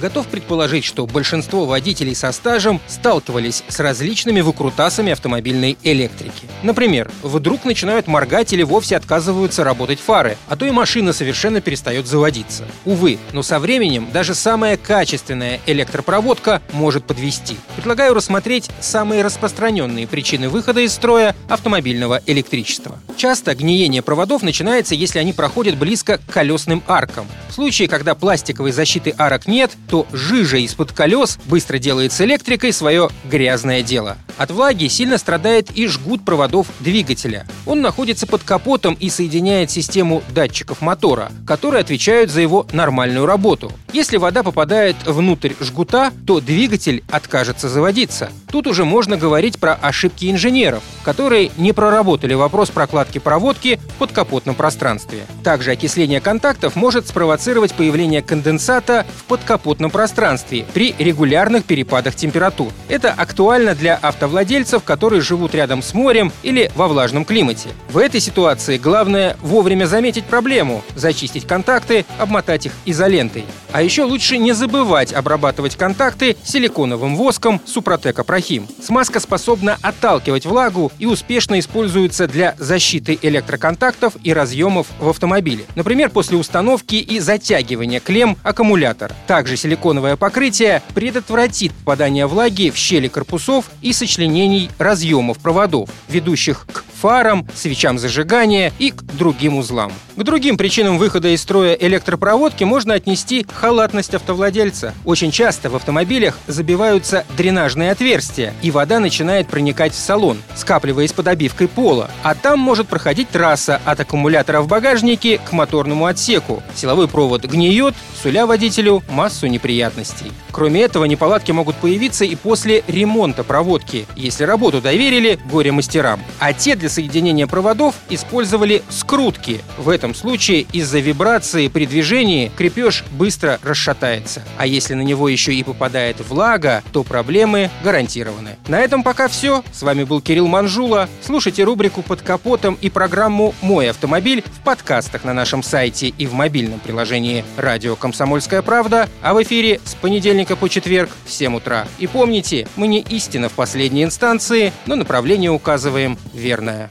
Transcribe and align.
Готов 0.00 0.28
предположить, 0.28 0.84
что 0.84 1.06
большинство 1.06 1.64
водителей 1.64 2.14
со 2.14 2.30
стажем 2.30 2.80
сталкивались 2.86 3.64
с 3.68 3.80
различными 3.80 4.40
выкрутасами 4.40 5.12
автомобильной 5.12 5.76
электрики. 5.82 6.46
Например, 6.62 7.10
вдруг 7.22 7.64
начинают 7.64 8.06
моргать 8.06 8.52
или 8.52 8.62
вовсе 8.62 8.96
отказываются 8.96 9.64
работать 9.64 9.98
фары, 9.98 10.36
а 10.48 10.56
то 10.56 10.66
и 10.66 10.70
машина 10.70 11.12
совершенно 11.12 11.60
перестает 11.60 12.06
заводиться. 12.06 12.64
Увы, 12.84 13.18
но 13.32 13.42
со 13.42 13.58
временем 13.58 14.08
даже 14.12 14.34
самая 14.34 14.76
качественная 14.76 15.60
электропроводка 15.66 16.62
может 16.72 17.04
подвести. 17.04 17.56
Предлагаю 17.74 18.14
рассмотреть 18.14 18.70
самые 18.80 19.22
распространенные 19.22 20.06
причины 20.06 20.48
выхода 20.48 20.80
из 20.80 20.92
строя 20.92 21.34
автомобильного 21.48 22.22
электричества. 22.26 23.00
Часто 23.16 23.54
гниение 23.56 24.02
проводов 24.02 24.42
начинается, 24.42 24.94
если 24.94 25.18
они 25.18 25.32
проходят 25.32 25.76
близко 25.76 26.18
к 26.18 26.32
колесным 26.32 26.84
аркам. 26.86 27.26
В 27.48 27.54
случае, 27.54 27.88
когда 27.88 28.14
пластиковой 28.14 28.70
защиты 28.70 29.12
арок 29.18 29.48
нет, 29.48 29.72
то 29.88 30.06
жижа 30.12 30.58
из-под 30.58 30.92
колес 30.92 31.38
быстро 31.46 31.78
делает 31.78 32.12
с 32.12 32.20
электрикой 32.20 32.72
свое 32.72 33.08
грязное 33.24 33.82
дело. 33.82 34.16
От 34.38 34.52
влаги 34.52 34.86
сильно 34.86 35.18
страдает 35.18 35.70
и 35.76 35.88
жгут 35.88 36.24
проводов 36.24 36.68
двигателя. 36.78 37.46
Он 37.66 37.80
находится 37.80 38.26
под 38.26 38.44
капотом 38.44 38.94
и 38.94 39.10
соединяет 39.10 39.70
систему 39.70 40.22
датчиков 40.32 40.80
мотора, 40.80 41.32
которые 41.44 41.80
отвечают 41.80 42.30
за 42.30 42.40
его 42.40 42.64
нормальную 42.72 43.26
работу. 43.26 43.72
Если 43.92 44.16
вода 44.16 44.44
попадает 44.44 44.96
внутрь 45.04 45.54
жгута, 45.60 46.12
то 46.26 46.40
двигатель 46.40 47.02
откажется 47.10 47.68
заводиться. 47.68 48.30
Тут 48.50 48.66
уже 48.66 48.84
можно 48.84 49.16
говорить 49.16 49.58
про 49.58 49.74
ошибки 49.74 50.30
инженеров, 50.30 50.82
которые 51.02 51.50
не 51.56 51.72
проработали 51.72 52.34
вопрос 52.34 52.70
прокладки 52.70 53.18
проводки 53.18 53.80
в 53.94 53.94
подкапотном 53.94 54.54
пространстве. 54.54 55.26
Также 55.42 55.72
окисление 55.72 56.20
контактов 56.20 56.76
может 56.76 57.08
спровоцировать 57.08 57.74
появление 57.74 58.22
конденсата 58.22 59.04
в 59.16 59.24
подкапотном 59.24 59.90
пространстве 59.90 60.64
при 60.72 60.94
регулярных 60.98 61.64
перепадах 61.64 62.14
температур. 62.14 62.72
Это 62.88 63.12
актуально 63.12 63.74
для 63.74 63.96
автовладельцев, 64.28 64.84
которые 64.84 65.22
живут 65.22 65.54
рядом 65.54 65.82
с 65.82 65.94
морем 65.94 66.32
или 66.42 66.70
во 66.76 66.86
влажном 66.86 67.24
климате. 67.24 67.70
В 67.90 67.98
этой 67.98 68.20
ситуации 68.20 68.76
главное 68.76 69.36
вовремя 69.40 69.86
заметить 69.86 70.24
проблему, 70.24 70.82
зачистить 70.94 71.46
контакты, 71.46 72.04
обмотать 72.18 72.66
их 72.66 72.72
изолентой. 72.84 73.46
А 73.72 73.82
еще 73.82 74.04
лучше 74.04 74.38
не 74.38 74.52
забывать 74.52 75.12
обрабатывать 75.12 75.76
контакты 75.76 76.36
силиконовым 76.44 77.16
воском 77.16 77.60
Супротек 77.66 78.24
Прохим. 78.24 78.66
Смазка 78.82 79.20
способна 79.20 79.78
отталкивать 79.82 80.44
влагу 80.44 80.92
и 80.98 81.06
успешно 81.06 81.58
используется 81.58 82.26
для 82.26 82.54
защиты 82.58 83.18
электроконтактов 83.22 84.14
и 84.22 84.32
разъемов 84.32 84.86
в 84.98 85.08
автомобиле. 85.08 85.64
Например, 85.74 86.10
после 86.10 86.36
установки 86.36 86.96
и 86.96 87.20
затягивания 87.20 88.00
клемм 88.00 88.36
аккумулятора. 88.42 89.14
Также 89.26 89.56
силиконовое 89.56 90.16
покрытие 90.16 90.82
предотвратит 90.94 91.72
попадание 91.72 92.26
влаги 92.26 92.70
в 92.70 92.76
щели 92.76 93.08
корпусов 93.08 93.66
и 93.80 93.92
сочленений 94.18 94.68
разъемов 94.80 95.38
проводов, 95.38 95.90
ведущих 96.08 96.66
к 96.66 96.84
фарам, 97.00 97.46
свечам 97.54 98.00
зажигания 98.00 98.72
и 98.80 98.90
к 98.90 99.02
другим 99.02 99.56
узлам. 99.56 99.92
К 100.18 100.24
другим 100.24 100.56
причинам 100.56 100.98
выхода 100.98 101.28
из 101.28 101.40
строя 101.42 101.74
электропроводки 101.74 102.64
можно 102.64 102.94
отнести 102.94 103.46
халатность 103.54 104.14
автовладельца. 104.14 104.92
Очень 105.04 105.30
часто 105.30 105.70
в 105.70 105.76
автомобилях 105.76 106.36
забиваются 106.48 107.24
дренажные 107.36 107.92
отверстия, 107.92 108.52
и 108.60 108.72
вода 108.72 108.98
начинает 108.98 109.46
проникать 109.46 109.92
в 109.92 109.96
салон, 109.96 110.38
скапливаясь 110.56 111.12
под 111.12 111.28
обивкой 111.28 111.68
пола. 111.68 112.10
А 112.24 112.34
там 112.34 112.58
может 112.58 112.88
проходить 112.88 113.30
трасса 113.30 113.80
от 113.84 114.00
аккумулятора 114.00 114.60
в 114.60 114.66
багажнике 114.66 115.38
к 115.38 115.52
моторному 115.52 116.06
отсеку. 116.06 116.64
Силовой 116.74 117.06
провод 117.06 117.44
гниет, 117.44 117.94
суля 118.20 118.44
водителю 118.44 119.04
массу 119.08 119.46
неприятностей. 119.46 120.32
Кроме 120.50 120.80
этого, 120.80 121.04
неполадки 121.04 121.52
могут 121.52 121.76
появиться 121.76 122.24
и 122.24 122.34
после 122.34 122.82
ремонта 122.88 123.44
проводки, 123.44 124.06
если 124.16 124.42
работу 124.42 124.80
доверили 124.80 125.38
горе-мастерам. 125.44 126.18
А 126.40 126.52
те 126.52 126.74
для 126.74 126.88
соединения 126.88 127.46
проводов 127.46 127.94
использовали 128.10 128.82
скрутки. 128.90 129.60
В 129.76 129.88
этом 130.08 130.14
случае 130.18 130.66
из-за 130.72 131.00
вибрации 131.00 131.68
при 131.68 131.84
движении 131.84 132.50
крепеж 132.56 133.04
быстро 133.10 133.58
расшатается. 133.62 134.42
А 134.56 134.66
если 134.66 134.94
на 134.94 135.02
него 135.02 135.28
еще 135.28 135.52
и 135.52 135.62
попадает 135.62 136.16
влага, 136.26 136.82
то 136.92 137.04
проблемы 137.04 137.70
гарантированы. 137.84 138.56
На 138.68 138.80
этом 138.80 139.02
пока 139.02 139.28
все. 139.28 139.62
С 139.70 139.82
вами 139.82 140.04
был 140.04 140.22
Кирилл 140.22 140.46
Манжула. 140.46 141.10
Слушайте 141.20 141.64
рубрику 141.64 142.00
«Под 142.00 142.22
капотом» 142.22 142.78
и 142.80 142.88
программу 142.88 143.54
«Мой 143.60 143.90
автомобиль» 143.90 144.42
в 144.42 144.64
подкастах 144.64 145.24
на 145.24 145.34
нашем 145.34 145.62
сайте 145.62 146.08
и 146.08 146.26
в 146.26 146.32
мобильном 146.32 146.80
приложении 146.80 147.44
«Радио 147.58 147.94
Комсомольская 147.94 148.62
правда», 148.62 149.10
а 149.20 149.34
в 149.34 149.42
эфире 149.42 149.78
с 149.84 149.94
понедельника 149.94 150.56
по 150.56 150.70
четверг 150.70 151.10
в 151.26 151.30
7 151.30 151.56
утра. 151.56 151.86
И 151.98 152.06
помните, 152.06 152.66
мы 152.76 152.88
не 152.88 153.02
истина 153.02 153.50
в 153.50 153.52
последней 153.52 154.04
инстанции, 154.04 154.72
но 154.86 154.96
направление 154.96 155.50
указываем 155.50 156.16
верное. 156.32 156.90